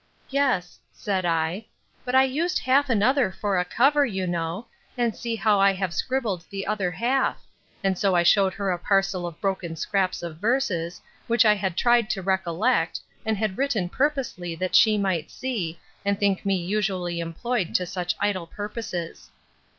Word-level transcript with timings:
Yes, 0.31 0.79
said 0.91 1.25
I; 1.27 1.67
but 2.03 2.15
I 2.15 2.23
used 2.23 2.57
half 2.57 2.89
another 2.89 3.31
for 3.31 3.59
a 3.59 3.63
cover, 3.63 4.03
you 4.03 4.25
know; 4.25 4.65
and 4.97 5.15
see 5.15 5.35
how 5.35 5.59
I 5.59 5.73
have 5.73 5.93
scribbled 5.93 6.43
the 6.49 6.65
other 6.65 6.89
half; 6.89 7.45
and 7.83 7.95
so 7.95 8.15
I 8.15 8.23
shewed 8.23 8.55
her 8.55 8.71
a 8.71 8.79
parcel 8.79 9.27
of 9.27 9.39
broken 9.39 9.75
scraps 9.75 10.23
of 10.23 10.37
verses, 10.39 11.01
which 11.27 11.45
I 11.45 11.53
had 11.53 11.77
tried 11.77 12.09
to 12.09 12.23
recollect, 12.23 12.99
and 13.27 13.37
had 13.37 13.59
written 13.59 13.89
purposely 13.89 14.55
that 14.55 14.73
she 14.73 14.97
might 14.97 15.29
see, 15.29 15.77
and 16.03 16.19
think 16.19 16.47
me 16.47 16.55
usually 16.55 17.19
employed 17.19 17.75
to 17.75 17.85
such 17.85 18.15
idle 18.19 18.47
purposes. 18.47 19.29